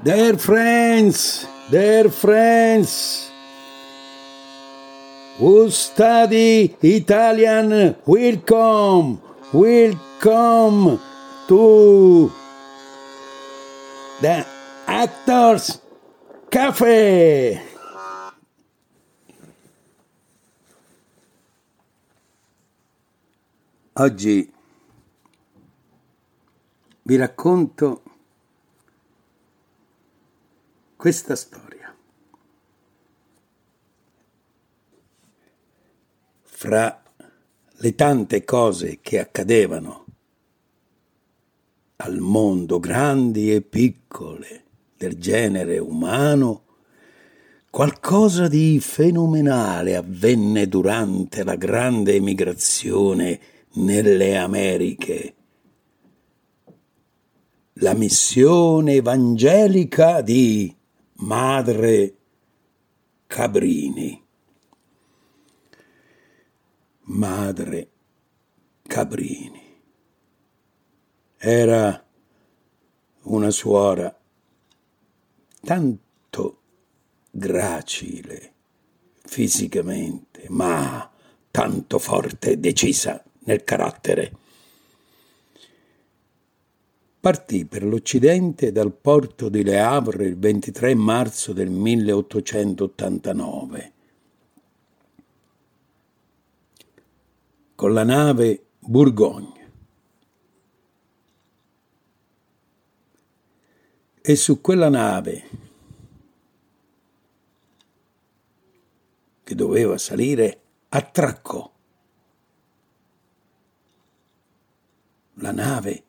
[0.00, 3.32] Dear friends, dear friends,
[5.38, 9.20] who study Italian, welcome,
[9.52, 11.00] welcome
[11.48, 12.30] to
[14.20, 14.46] the
[14.86, 15.82] Actors
[16.48, 17.60] Cafe.
[23.94, 24.48] Oggi
[27.02, 28.07] vi racconto
[30.98, 31.94] questa storia.
[36.42, 37.02] Fra
[37.70, 40.06] le tante cose che accadevano
[41.98, 44.64] al mondo, grandi e piccole,
[44.96, 46.64] del genere umano,
[47.70, 53.40] qualcosa di fenomenale avvenne durante la grande emigrazione
[53.74, 55.34] nelle Americhe.
[57.74, 60.74] La missione evangelica di
[61.20, 62.14] Madre
[63.26, 64.24] Cabrini.
[67.00, 67.88] Madre
[68.86, 69.80] Cabrini.
[71.36, 72.06] Era
[73.22, 74.16] una suora
[75.60, 76.60] tanto
[77.30, 78.52] gracile
[79.24, 81.10] fisicamente, ma
[81.50, 84.36] tanto forte e decisa nel carattere
[87.20, 93.92] partì per l'Occidente dal porto di Le Havre il 23 marzo del 1889
[97.78, 99.70] con la nave Bourgogne.
[104.20, 105.48] E su quella nave,
[109.44, 111.72] che doveva salire, attraccò.
[115.34, 116.02] La nave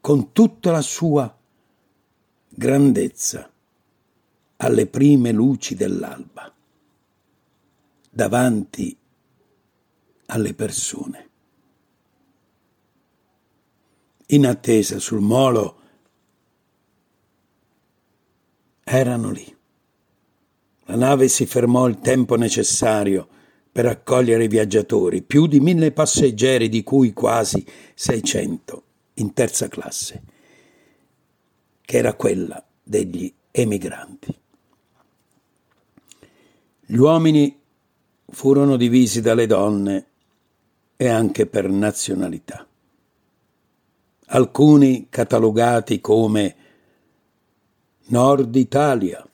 [0.00, 1.36] con tutta la sua
[2.48, 3.50] grandezza
[4.56, 6.52] alle prime luci dell'alba,
[8.10, 8.96] davanti
[10.26, 11.28] alle persone.
[14.28, 15.78] In attesa sul molo
[18.84, 19.56] erano lì.
[20.84, 23.28] La nave si fermò il tempo necessario
[23.70, 28.84] per accogliere i viaggiatori, più di mille passeggeri, di cui quasi seicento
[29.20, 30.22] in terza classe,
[31.80, 34.38] che era quella degli emigranti.
[36.86, 37.58] Gli uomini
[38.28, 40.06] furono divisi dalle donne
[40.96, 42.66] e anche per nazionalità.
[44.32, 46.56] Alcuni catalogati come
[48.06, 49.24] Nord Italia,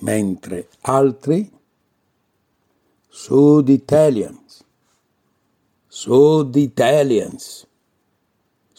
[0.00, 1.50] mentre altri
[3.08, 4.64] Sud Italians,
[5.86, 7.67] Sud Italians,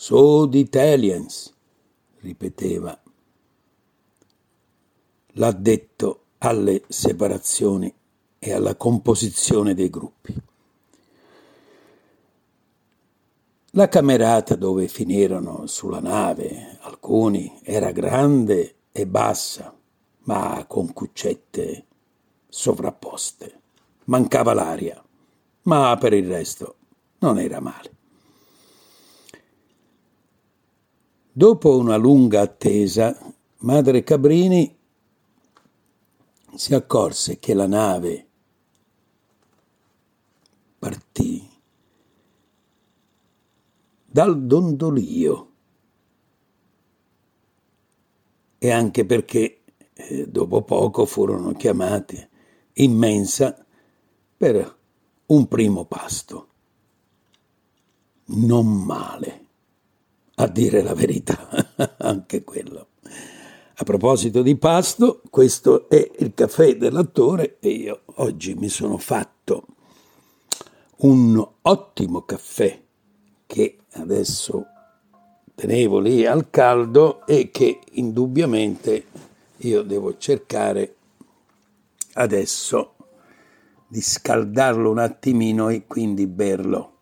[0.01, 1.53] Sud Italians,
[2.21, 2.97] ripeteva
[5.33, 7.93] l'addetto alle separazioni
[8.39, 10.33] e alla composizione dei gruppi.
[13.71, 19.77] La camerata dove finirono sulla nave alcuni era grande e bassa,
[20.19, 21.85] ma con cuccette
[22.47, 23.59] sovrapposte.
[24.05, 25.03] Mancava l'aria,
[25.63, 26.75] ma per il resto
[27.19, 27.97] non era male.
[31.31, 33.15] Dopo una lunga attesa,
[33.57, 34.75] madre Cabrini
[36.55, 38.27] si accorse che la nave
[40.79, 41.47] partì
[44.05, 45.51] dal dondolio
[48.57, 49.61] e anche perché
[49.93, 52.27] eh, dopo poco furono chiamati
[52.73, 53.65] in mensa
[54.35, 54.77] per
[55.27, 56.47] un primo pasto.
[58.25, 59.48] Non male
[60.41, 61.47] a dire la verità,
[61.99, 62.87] anche quello.
[63.75, 69.65] A proposito di pasto, questo è il caffè dell'attore e io oggi mi sono fatto
[70.97, 72.81] un ottimo caffè
[73.45, 74.65] che adesso
[75.55, 79.05] tenevo lì al caldo e che indubbiamente
[79.57, 80.95] io devo cercare
[82.13, 82.95] adesso
[83.87, 86.98] di scaldarlo un attimino e quindi berlo.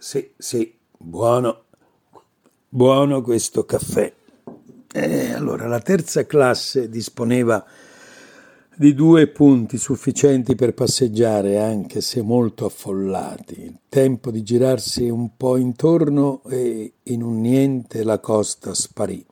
[0.00, 1.64] Sì, sì, buono,
[2.70, 4.10] buono questo caffè.
[4.90, 7.62] E allora, la terza classe disponeva
[8.78, 13.60] di due punti sufficienti per passeggiare, anche se molto affollati.
[13.62, 19.22] Il tempo di girarsi un po' intorno e in un niente la costa sparì.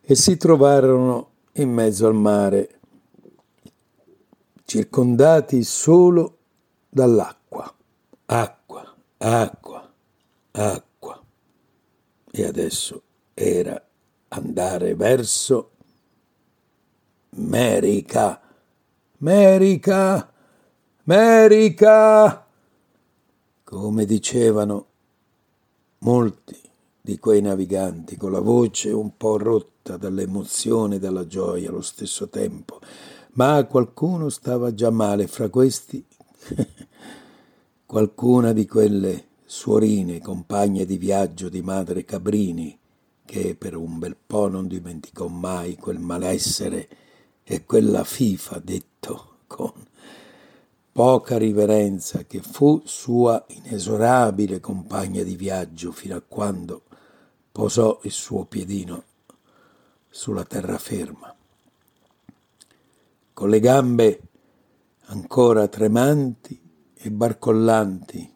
[0.00, 2.80] E si trovarono in mezzo al mare,
[4.64, 6.38] circondati solo
[6.88, 7.44] dall'acqua
[8.26, 8.63] acqua,
[9.18, 9.92] acqua,
[10.52, 11.22] acqua.
[12.30, 13.02] E adesso
[13.34, 13.80] era
[14.28, 15.70] andare verso
[17.36, 18.40] Merica,
[19.18, 20.32] Merica,
[21.04, 22.46] Merica,
[23.62, 24.86] come dicevano
[25.98, 26.60] molti
[27.00, 32.28] di quei naviganti con la voce un po' rotta dall'emozione e dalla gioia allo stesso
[32.28, 32.80] tempo,
[33.32, 36.02] ma qualcuno stava già male fra questi,
[37.86, 42.78] qualcuna di quelle suorine, compagne di viaggio di madre Cabrini,
[43.24, 46.88] che per un bel po' non dimenticò mai quel malessere
[47.42, 49.72] e quella fifa detto con
[50.92, 56.82] poca riverenza che fu sua inesorabile compagna di viaggio fino a quando
[57.50, 59.04] posò il suo piedino
[60.08, 61.34] sulla terraferma.
[63.32, 64.20] Con le gambe
[65.06, 66.63] ancora tremanti
[67.04, 68.32] e barcollanti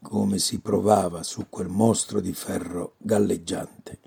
[0.00, 3.98] come si provava su quel mostro di ferro galleggiante.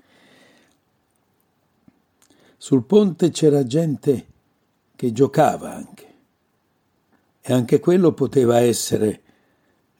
[2.56, 4.26] Sul ponte c'era gente
[4.96, 6.14] che giocava anche,
[7.40, 9.22] e anche quello poteva essere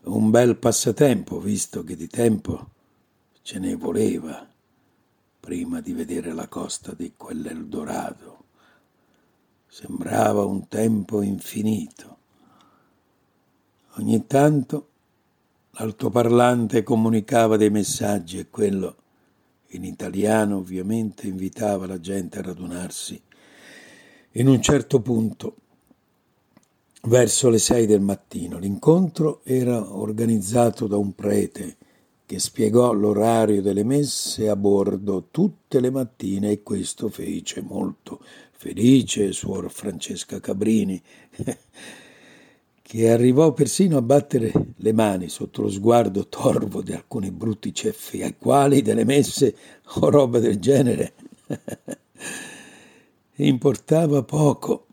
[0.07, 2.71] un bel passatempo, visto che di tempo
[3.43, 4.53] ce ne voleva
[5.39, 8.47] prima di vedere la costa di quell'Eldorado.
[9.69, 12.16] Sembrava un tempo infinito.
[13.99, 14.89] Ogni tanto
[15.73, 18.97] l'altoparlante comunicava dei messaggi e quello
[19.69, 23.21] in italiano ovviamente invitava la gente a radunarsi
[24.33, 25.57] in un certo punto
[27.05, 28.59] verso le sei del mattino.
[28.59, 31.77] L'incontro era organizzato da un prete
[32.27, 38.21] che spiegò l'orario delle messe a bordo tutte le mattine e questo fece molto
[38.53, 41.01] felice suor Francesca Cabrini
[42.87, 48.23] che arrivò persino a battere le mani sotto lo sguardo torvo di alcuni brutti ceffi
[48.23, 49.57] ai quali delle messe
[49.95, 51.15] o roba del genere
[53.39, 54.87] importava poco.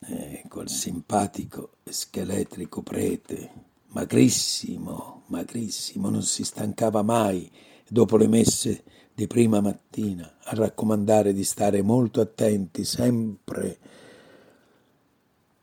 [0.00, 3.50] E quel simpatico scheletrico prete,
[3.90, 7.48] magrissimo, magrissimo, non si stancava mai
[7.88, 8.82] dopo le messe
[9.14, 13.78] di prima mattina a raccomandare di stare molto attenti sempre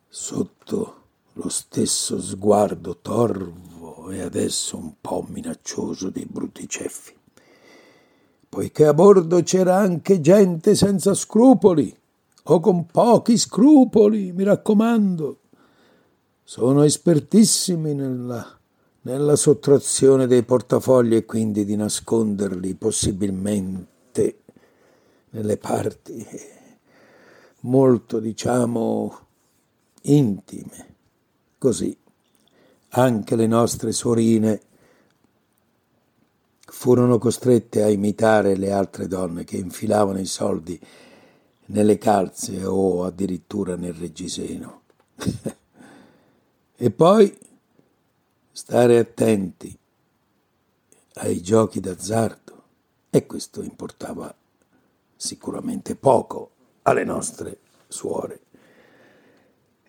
[0.07, 1.01] sotto
[1.33, 7.13] lo stesso sguardo torvo e adesso un po' minaccioso dei brutti ceffi.
[8.47, 11.95] Poiché a bordo c'era anche gente senza scrupoli,
[12.44, 15.39] o con pochi scrupoli, mi raccomando.
[16.44, 18.45] Sono espertissimi nella,
[19.01, 24.41] nella sottrazione dei portafogli e quindi di nasconderli possibilmente
[25.31, 26.24] nelle parti
[27.62, 29.19] molto, diciamo,
[30.01, 30.93] intime
[31.63, 31.98] Così.
[32.89, 34.62] Anche le nostre sorine
[36.60, 40.77] furono costrette a imitare le altre donne che infilavano i soldi
[41.67, 44.82] nelle calze o addirittura nel reggiseno.
[46.75, 47.34] e poi
[48.51, 49.74] stare attenti
[51.13, 52.63] ai giochi d'azzardo.
[53.10, 54.36] E questo importava
[55.15, 56.51] sicuramente poco
[56.82, 58.42] alle nostre suore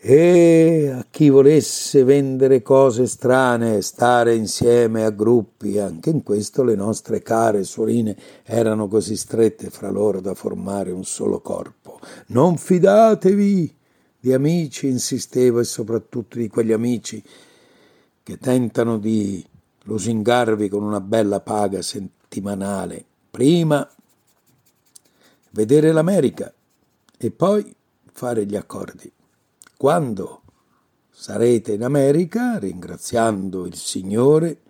[0.06, 6.74] e a chi volesse vendere cose strane, stare insieme a gruppi, anche in questo le
[6.74, 12.00] nostre care suorine erano così strette fra loro da formare un solo corpo.
[12.26, 13.74] Non fidatevi
[14.20, 17.24] di amici, insistevo, e soprattutto di quegli amici
[18.22, 19.42] che tentano di
[19.84, 23.02] lusingarvi con una bella paga settimanale.
[23.30, 23.88] Prima
[25.52, 26.52] vedere l'America
[27.16, 27.74] e poi
[28.12, 29.10] fare gli accordi.
[29.76, 30.42] Quando
[31.10, 34.60] sarete in America, ringraziando il Signore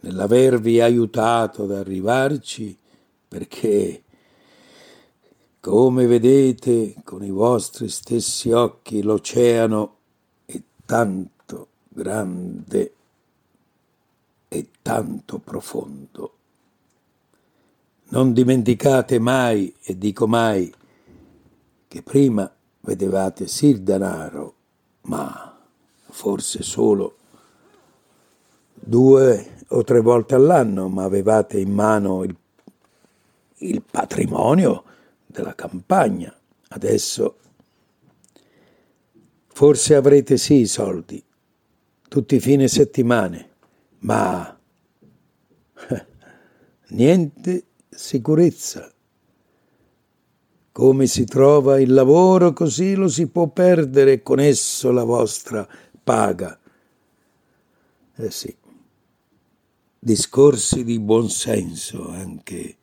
[0.00, 2.76] nell'avervi aiutato ad arrivarci,
[3.28, 4.02] perché
[5.60, 9.96] come vedete con i vostri stessi occhi l'oceano
[10.44, 12.94] è tanto grande
[14.48, 16.32] e tanto profondo.
[18.08, 20.72] Non dimenticate mai, e dico mai,
[21.88, 22.52] che prima
[22.84, 24.54] vedevate sì il denaro,
[25.02, 25.58] ma
[26.10, 27.16] forse solo
[28.74, 32.36] due o tre volte all'anno, ma avevate in mano il,
[33.58, 34.84] il patrimonio
[35.26, 36.34] della campagna.
[36.68, 37.36] Adesso
[39.46, 41.22] forse avrete sì i soldi,
[42.08, 43.50] tutti i fine settimane,
[44.00, 44.58] ma
[46.88, 48.93] niente sicurezza
[50.74, 55.64] come si trova il lavoro, così lo si può perdere con esso la vostra
[56.02, 56.58] paga.
[58.16, 58.52] Eh sì,
[59.96, 62.76] discorsi di buonsenso anche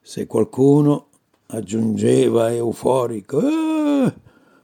[0.00, 1.08] se qualcuno
[1.48, 4.14] aggiungeva euforico, eh,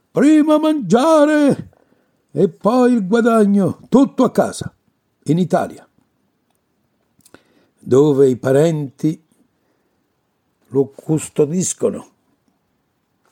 [0.09, 1.69] prima mangiare
[2.31, 4.75] e poi il guadagno, tutto a casa,
[5.25, 5.87] in Italia,
[7.77, 9.25] dove i parenti
[10.67, 12.15] lo custodiscono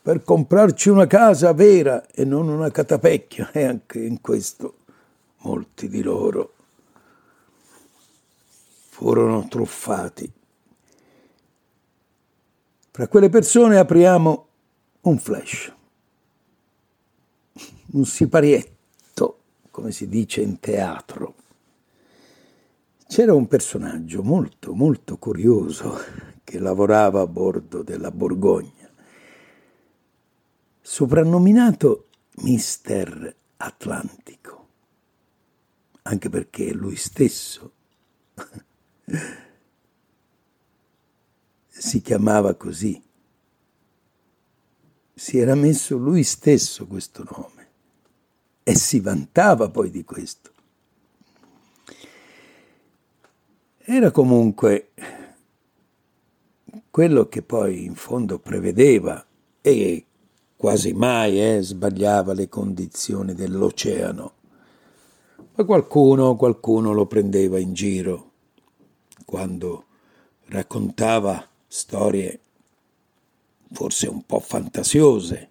[0.00, 4.76] per comprarci una casa vera e non una catapecchia e anche in questo
[5.38, 6.54] molti di loro
[8.88, 10.32] furono truffati.
[12.92, 14.46] Fra quelle persone apriamo
[15.02, 15.72] un flash,
[17.90, 19.38] un siparietto,
[19.70, 21.34] come si dice in teatro.
[23.06, 25.98] C'era un personaggio molto, molto curioso
[26.46, 28.88] che lavorava a bordo della Borgogna,
[30.80, 34.68] soprannominato Mister Atlantico,
[36.02, 37.72] anche perché lui stesso
[41.66, 43.02] si chiamava così.
[45.12, 47.70] Si era messo lui stesso questo nome
[48.62, 50.52] e si vantava poi di questo.
[53.78, 54.92] Era comunque
[56.96, 59.22] quello che poi in fondo prevedeva
[59.60, 60.06] e
[60.56, 64.32] quasi mai eh, sbagliava le condizioni dell'oceano.
[65.54, 68.30] Ma qualcuno, qualcuno lo prendeva in giro
[69.26, 69.84] quando
[70.46, 72.40] raccontava storie
[73.72, 75.50] forse un po' fantasiose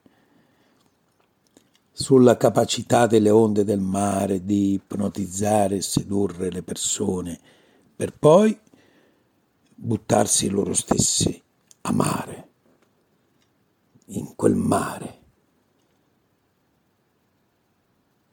[1.91, 7.39] sulla capacità delle onde del mare di ipnotizzare e sedurre le persone
[7.95, 8.59] per poi
[9.75, 11.41] buttarsi loro stessi
[11.81, 12.49] a mare,
[14.07, 15.19] in quel mare,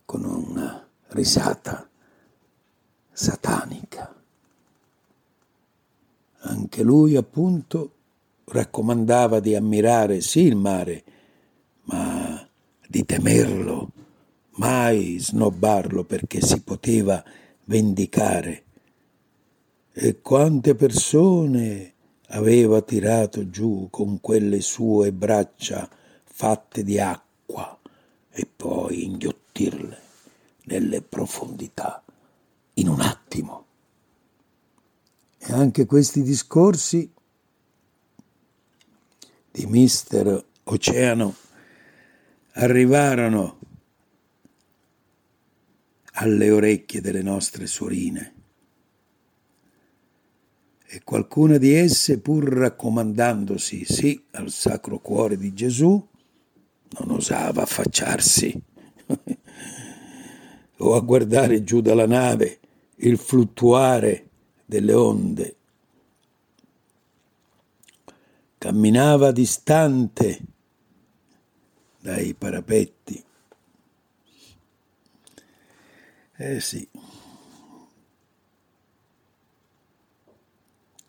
[0.04, 1.88] con una risata
[3.12, 4.22] satanica
[6.42, 7.90] anche lui appunto
[8.44, 11.04] raccomandava di ammirare sì il mare,
[11.84, 12.46] ma
[12.86, 13.90] di temerlo,
[14.56, 17.22] mai snobbarlo perché si poteva
[17.64, 18.64] vendicare.
[19.94, 21.92] E quante persone
[22.28, 25.86] aveva tirato giù con quelle sue braccia
[26.24, 27.78] fatte di acqua
[28.30, 30.00] e poi inghiottirle
[30.64, 32.02] nelle profondità
[32.74, 33.66] in un attimo.
[35.36, 37.12] E anche questi discorsi
[39.50, 41.34] di Mister Oceano
[42.52, 43.58] arrivarono
[46.12, 48.40] alle orecchie delle nostre suorine
[50.94, 56.06] e qualcuna di esse, pur raccomandandosi sì al Sacro Cuore di Gesù,
[56.98, 58.62] non osava affacciarsi
[60.76, 62.60] o a guardare giù dalla nave
[62.96, 64.28] il fluttuare
[64.66, 65.56] delle onde.
[68.58, 70.40] Camminava distante
[72.00, 73.24] dai parapetti.
[76.36, 76.86] Eh sì.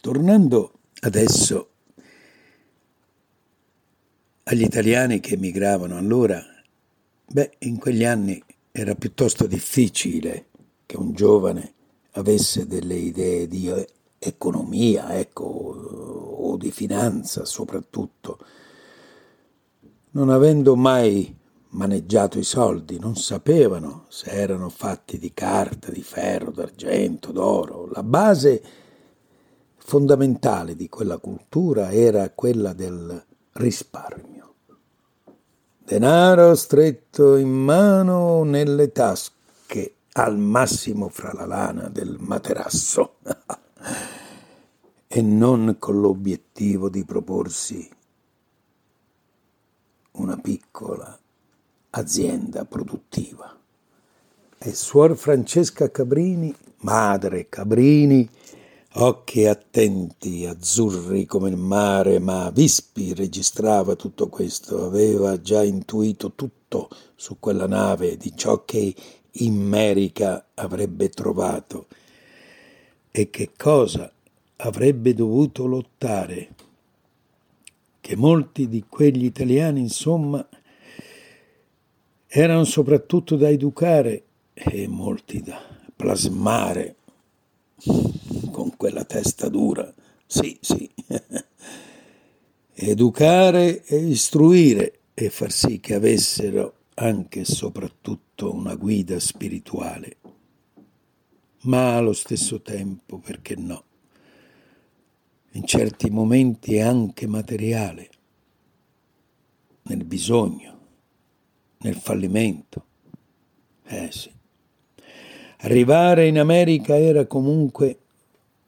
[0.03, 1.69] Tornando adesso
[4.43, 6.43] agli italiani che emigravano allora,
[7.25, 8.43] beh, in quegli anni
[8.73, 10.47] era piuttosto difficile
[10.85, 11.73] che un giovane
[12.11, 13.71] avesse delle idee di
[14.19, 18.39] economia, ecco, o di finanza soprattutto.
[20.11, 21.33] Non avendo mai
[21.69, 27.87] maneggiato i soldi, non sapevano se erano fatti di carta, di ferro, d'argento, d'oro.
[27.89, 28.81] La base
[29.85, 33.23] fondamentale di quella cultura era quella del
[33.53, 34.53] risparmio.
[35.77, 43.17] Denaro stretto in mano nelle tasche al massimo fra la lana del materasso
[45.07, 47.87] e non con l'obiettivo di proporsi
[50.13, 51.19] una piccola
[51.91, 53.59] azienda produttiva.
[54.57, 58.29] E Suor Francesca Cabrini, madre Cabrini,
[58.95, 66.89] occhi attenti, azzurri come il mare, ma Vispi registrava tutto questo, aveva già intuito tutto
[67.15, 68.93] su quella nave di ciò che
[69.31, 71.87] in Merica avrebbe trovato.
[73.09, 74.11] E che cosa
[74.57, 76.49] avrebbe dovuto lottare,
[77.99, 80.45] che molti di quegli italiani, insomma,
[82.27, 84.23] erano soprattutto da educare
[84.53, 85.61] e molti da
[85.95, 86.95] plasmare
[88.53, 89.91] con quella testa dura.
[90.27, 90.89] Sì, sì.
[92.75, 100.17] Educare e istruire e far sì che avessero anche e soprattutto una guida spirituale.
[101.63, 103.83] ma allo stesso tempo, perché no?
[105.53, 108.09] In certi momenti anche materiale,
[109.83, 110.77] nel bisogno,
[111.79, 112.85] nel fallimento.
[113.85, 114.31] Eh sì.
[115.59, 117.99] Arrivare in America era comunque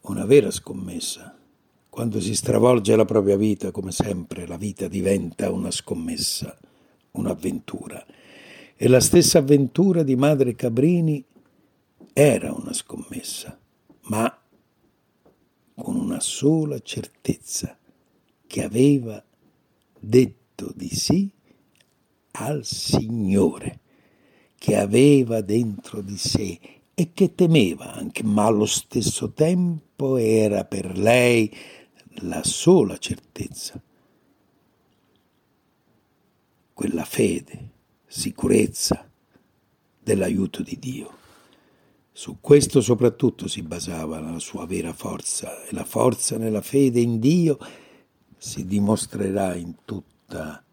[0.08, 1.38] una vera scommessa.
[1.90, 6.58] Quando si stravolge la propria vita, come sempre, la vita diventa una scommessa,
[7.12, 8.06] un'avventura.
[8.76, 11.24] E la stessa avventura di Madre Cabrini
[12.14, 13.58] era una scommessa,
[14.02, 14.40] ma
[15.74, 17.78] con una sola certezza,
[18.46, 19.24] che aveva
[20.00, 21.30] detto di sì
[22.32, 23.80] al Signore,
[24.58, 26.60] che aveva dentro di sé
[26.96, 31.54] e che temeva anche, ma allo stesso tempo era per lei
[32.22, 33.80] la sola certezza,
[36.74, 37.70] quella fede,
[38.08, 39.10] sicurezza
[40.02, 41.14] dell'aiuto di Dio.
[42.14, 47.20] Su questo soprattutto si basava la sua vera forza e la forza nella fede in
[47.20, 47.58] Dio
[48.38, 50.64] si dimostrerà in tutta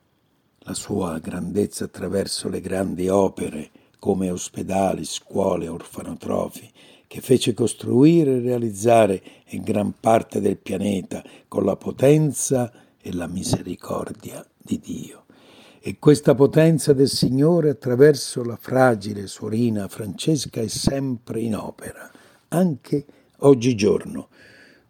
[0.64, 3.71] la sua grandezza attraverso le grandi opere
[4.02, 6.68] come ospedali, scuole, orfanotrofi,
[7.06, 13.28] che fece costruire e realizzare in gran parte del pianeta con la potenza e la
[13.28, 15.26] misericordia di Dio.
[15.78, 22.11] E questa potenza del Signore attraverso la fragile suorina Francesca è sempre in opera,
[22.49, 23.04] anche
[23.38, 24.30] oggigiorno,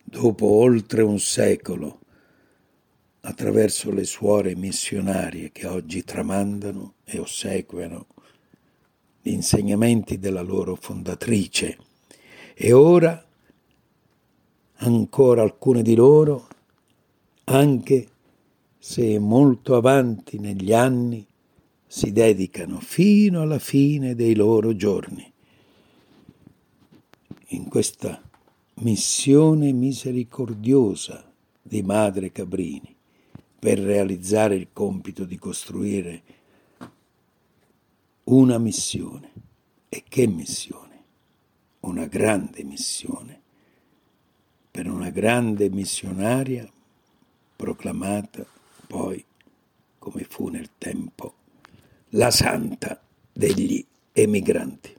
[0.02, 1.99] dopo oltre un secolo,
[3.21, 8.06] attraverso le suore missionarie che oggi tramandano e ossequiano
[9.23, 11.78] gli insegnamenti della loro fondatrice.
[12.54, 13.25] E ora
[14.75, 16.49] ancora alcune di loro,
[17.45, 18.08] anche
[18.78, 21.25] se molto avanti negli anni
[21.87, 25.30] si dedicano fino alla fine dei loro giorni.
[27.49, 28.21] In questa
[28.76, 31.30] missione misericordiosa
[31.61, 32.97] di Madre Cabrini
[33.58, 36.23] per realizzare il compito di costruire
[38.25, 39.30] una missione.
[39.89, 41.04] E che missione?
[41.80, 43.41] Una grande missione
[44.73, 46.67] per una grande missionaria
[47.54, 48.45] proclamata
[48.87, 49.23] poi,
[49.99, 51.35] come fu nel tempo,
[52.11, 52.99] la santa
[53.30, 54.97] degli emigranti.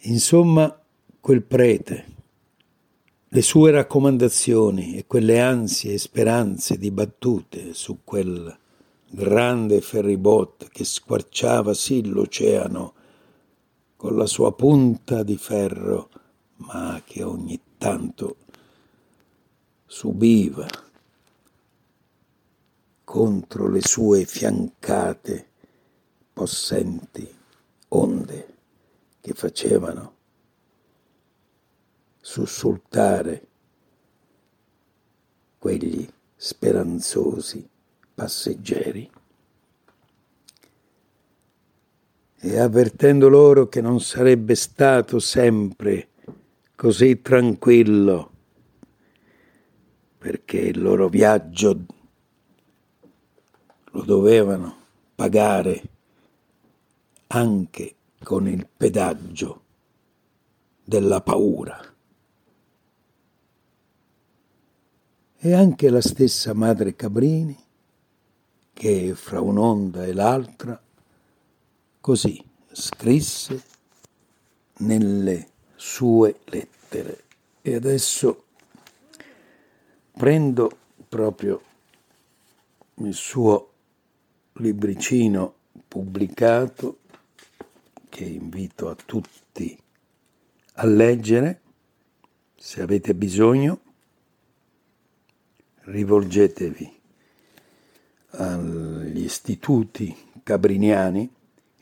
[0.00, 0.76] Insomma,
[1.20, 2.04] quel prete,
[3.28, 8.58] le sue raccomandazioni e quelle ansie e speranze dibattute su quel
[9.08, 12.94] grande ferribot che squarciava sì l'oceano
[13.96, 16.10] con la sua punta di ferro,
[16.56, 18.36] ma che ogni tanto
[19.86, 20.68] subiva
[23.04, 25.48] contro le sue fiancate
[26.32, 27.34] possenti
[27.88, 28.54] onde
[29.20, 30.14] che facevano
[32.20, 33.46] sussultare
[35.58, 37.68] quegli speranzosi
[38.16, 39.10] passeggeri.
[42.38, 46.08] E avvertendo loro che non sarebbe stato sempre
[46.74, 48.30] così tranquillo,
[50.18, 51.84] perché il loro viaggio
[53.90, 54.76] lo dovevano
[55.14, 55.82] pagare
[57.28, 59.62] anche con il pedaggio
[60.82, 61.94] della paura.
[65.38, 67.65] E anche la stessa madre Cabrini,
[68.78, 70.78] che fra un'onda e l'altra,
[71.98, 73.64] così scrisse
[74.80, 77.24] nelle sue lettere.
[77.62, 78.44] E adesso
[80.12, 80.76] prendo
[81.08, 81.62] proprio
[82.96, 83.70] il suo
[84.58, 85.54] libricino
[85.88, 86.98] pubblicato
[88.10, 89.74] che invito a tutti
[90.74, 91.62] a leggere.
[92.54, 93.80] Se avete bisogno,
[95.84, 96.95] rivolgetevi
[98.30, 101.32] agli istituti cabriniani.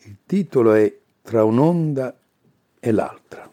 [0.02, 2.14] Il titolo è Tra un'onda
[2.78, 3.50] e l'altra.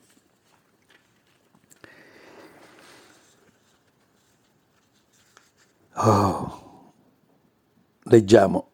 [5.94, 6.94] Oh,
[8.04, 8.70] leggiamo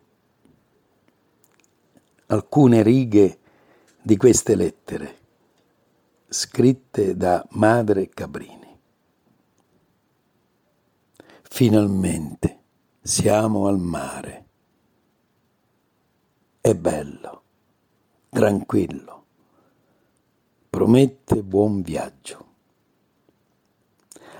[2.27, 3.37] alcune righe
[4.01, 5.17] di queste lettere
[6.29, 8.79] scritte da Madre Cabrini.
[11.43, 12.59] Finalmente
[13.07, 14.45] siamo al mare.
[16.59, 17.43] È bello,
[18.27, 19.25] tranquillo,
[20.69, 22.45] promette buon viaggio.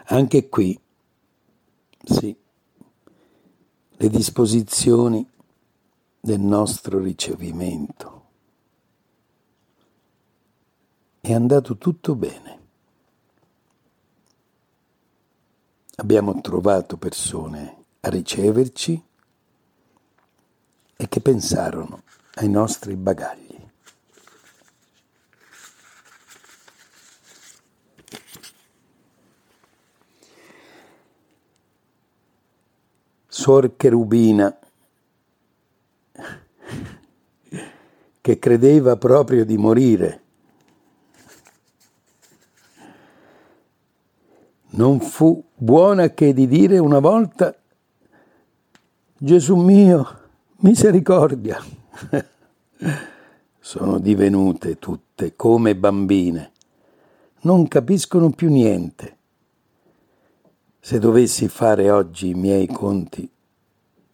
[0.08, 0.78] Anche qui,
[2.04, 2.38] sì,
[3.90, 5.26] le disposizioni
[6.20, 8.16] del nostro ricevimento.
[11.20, 12.56] è andato tutto bene.
[15.98, 17.77] Abbiamo trovato persone
[18.10, 19.04] riceverci
[20.96, 22.04] e che pensarono
[22.36, 23.56] ai nostri bagagli.
[33.28, 34.60] Suor Cherubina,
[38.20, 40.22] che credeva proprio di morire,
[44.72, 47.56] non fu buona che di dire una volta
[49.20, 50.08] Gesù mio,
[50.58, 51.58] misericordia.
[53.60, 56.52] Sono divenute tutte come bambine,
[57.42, 59.18] non capiscono più niente.
[60.80, 63.28] Se dovessi fare oggi i miei conti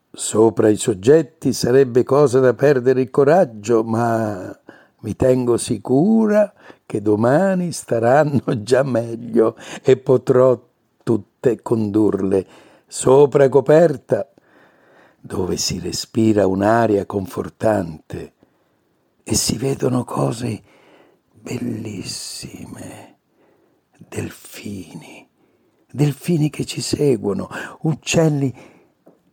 [0.10, 4.58] sopra i soggetti sarebbe cosa da perdere il coraggio, ma
[5.00, 6.54] mi tengo sicura
[6.86, 10.58] che domani staranno già meglio e potrò
[11.04, 12.48] tutte condurle
[12.88, 14.30] sopra coperta
[15.26, 18.34] dove si respira un'aria confortante
[19.24, 20.62] e si vedono cose
[21.32, 23.20] bellissime,
[24.10, 25.26] delfini,
[25.90, 27.48] delfini che ci seguono,
[27.84, 28.54] uccelli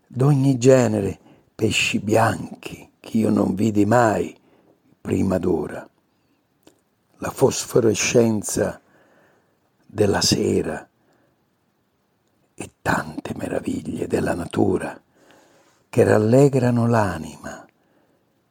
[0.06, 1.18] d'ogni genere,
[1.56, 4.32] pesci bianchi che io non vidi mai
[5.00, 5.90] prima d'ora,
[7.16, 8.80] la fosforescenza
[9.84, 10.88] della sera
[12.54, 15.02] e tante meraviglie della natura
[15.90, 17.66] che rallegrano l'anima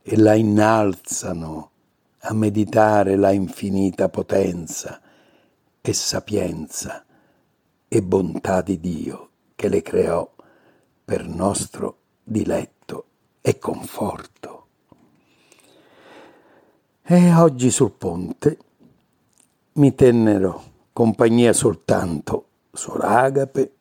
[0.01, 1.71] e la innalzano
[2.19, 4.99] a meditare la infinita potenza
[5.79, 7.05] e sapienza
[7.87, 10.29] e bontà di Dio che le creò
[11.05, 13.05] per nostro diletto
[13.41, 14.67] e conforto.
[17.01, 18.57] E oggi sul ponte
[19.73, 23.78] mi tennero compagnia soltanto Sor Agape,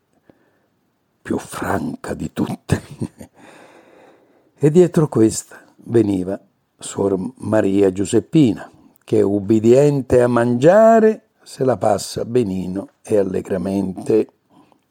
[1.29, 2.83] più franca di tutte,
[4.57, 6.41] e dietro questa veniva
[6.79, 8.71] Suor Maria Giuseppina,
[9.05, 14.29] che ubbidiente a mangiare se la passa benino e allegramente.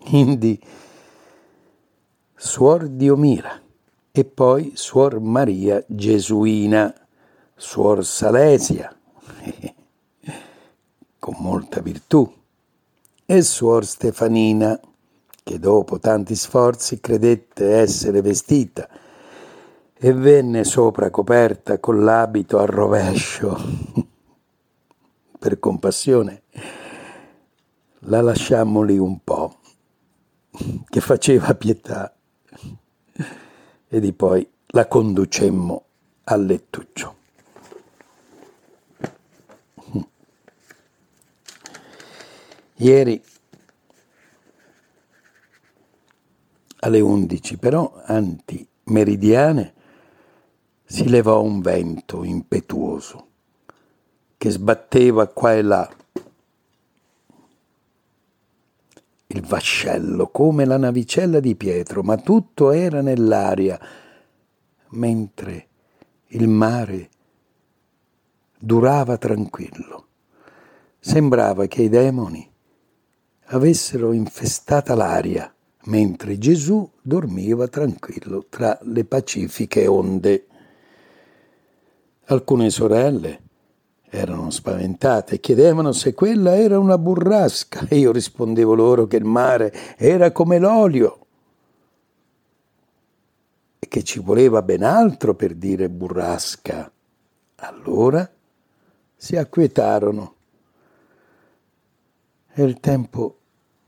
[0.09, 0.63] Indi
[2.35, 3.59] Suor Diomira
[4.11, 6.93] e poi Suor Maria Gesuina,
[7.55, 8.95] Suor Salesia,
[11.17, 12.31] con molta virtù,
[13.25, 14.79] e Suor Stefanina,
[15.47, 18.89] che dopo tanti sforzi credette essere vestita
[19.93, 23.55] e venne sopra coperta con l'abito a rovescio.
[25.39, 26.41] per compassione
[27.99, 29.59] la lasciammo lì un po',
[30.89, 32.13] che faceva pietà,
[33.87, 35.85] e di poi la conducemmo
[36.25, 37.15] al lettuccio.
[42.79, 43.23] Ieri
[46.79, 49.73] alle 11 però antimeridiane
[50.83, 53.27] si levò un vento impetuoso
[54.37, 55.89] che sbatteva qua e là
[59.27, 63.79] il vascello come la navicella di Pietro, ma tutto era nell'aria,
[64.91, 65.67] mentre
[66.27, 67.09] il mare
[68.57, 70.05] durava tranquillo.
[70.99, 72.49] Sembrava che i demoni
[73.49, 75.53] avessero infestata l'aria
[75.87, 80.45] mentre Gesù dormiva tranquillo tra le pacifiche onde.
[82.25, 83.41] Alcune sorelle
[84.09, 89.25] erano spaventate e chiedevano se quella era una burrasca e io rispondevo loro che il
[89.25, 91.25] mare era come l'olio
[93.79, 96.91] e che ci voleva ben altro per dire burrasca.
[97.55, 98.29] Allora
[99.15, 100.35] si acquietarono
[102.53, 103.37] e il tempo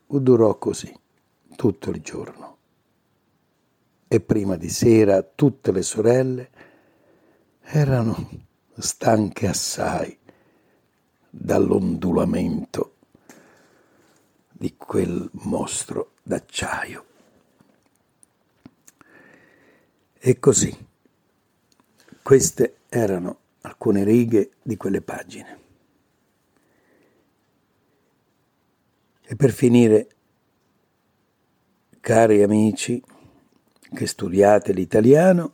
[0.07, 0.99] durò così
[1.60, 2.58] tutto il giorno.
[4.08, 6.50] E prima di sera tutte le sorelle
[7.63, 8.30] erano
[8.78, 10.17] stanche assai
[11.30, 12.95] dall'ondulamento
[14.50, 17.06] di quel mostro d'acciaio.
[20.17, 20.88] E così,
[22.24, 25.60] queste erano alcune righe di quelle pagine.
[29.22, 30.08] E per finire
[32.01, 33.03] Cari amici
[33.93, 35.53] che studiate l'italiano,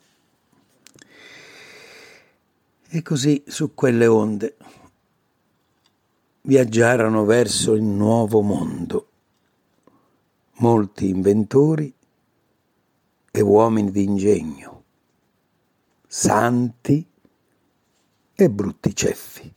[2.87, 4.55] e così su quelle onde
[6.41, 9.09] viaggiarono verso il nuovo mondo.
[10.57, 11.93] Molti inventori
[13.31, 14.83] e uomini d'ingegno,
[16.07, 17.05] santi
[18.33, 19.53] e brutti ceffi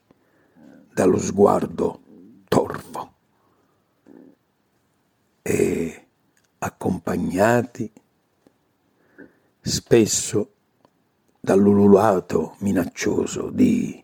[0.92, 2.00] dallo sguardo
[2.48, 3.12] torvo.
[5.42, 5.77] E
[6.58, 7.90] accompagnati
[9.60, 10.52] spesso
[11.40, 14.02] dall'ululato minaccioso di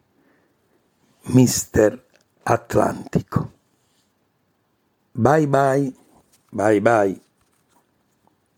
[1.26, 2.06] Mister
[2.42, 3.52] Atlantico.
[5.10, 5.94] Bye bye,
[6.50, 7.20] bye bye,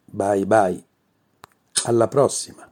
[0.04, 0.84] bye bye,
[1.84, 2.65] alla prossima.